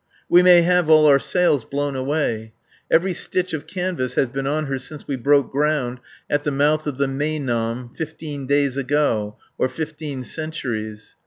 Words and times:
We 0.27 0.41
may 0.41 0.63
have 0.63 0.89
all 0.89 1.05
our 1.05 1.19
sails 1.19 1.63
blown 1.63 1.95
away. 1.95 2.53
Every 2.89 3.13
stitch 3.13 3.53
of 3.53 3.67
canvas 3.67 4.15
has 4.15 4.29
been 4.29 4.47
on 4.47 4.65
her 4.65 4.79
since 4.79 5.07
we 5.07 5.15
broke 5.15 5.51
ground 5.51 5.99
at 6.27 6.43
the 6.43 6.49
mouth 6.49 6.87
of 6.87 6.97
the 6.97 7.07
Mei 7.07 7.37
nam, 7.37 7.91
fifteen 7.95 8.47
days 8.47 8.77
ago... 8.77 9.37
or 9.59 9.69
fifteen 9.69 10.23
centuries. 10.23 11.15